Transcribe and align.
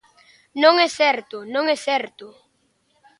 Non 0.63 0.75
é 0.87 0.89
certo, 1.01 1.37
non 1.53 1.63
é 1.75 1.77
certo. 1.87 2.27